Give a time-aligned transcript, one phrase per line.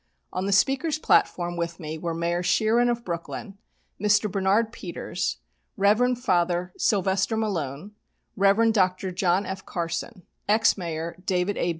[0.33, 3.59] On the speaker's platform with me were Mayor Schieren, of Brooklyn,
[4.01, 4.31] Mr.
[4.31, 5.37] Barnard Peters,
[5.77, 6.17] Rev.
[6.17, 7.91] Father Sylvester Malone,
[8.35, 8.73] Rev.
[8.73, 9.11] Dr.
[9.11, 9.63] John F.
[9.63, 11.69] Carson, ex Mayor David A.